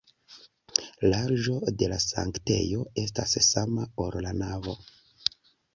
Larĝo 1.11 1.53
de 1.81 1.91
la 1.93 2.01
sanktejo 2.07 2.89
estas 3.05 3.39
sama, 3.53 3.89
ol 4.07 4.21
la 4.29 4.37
navo. 4.45 4.81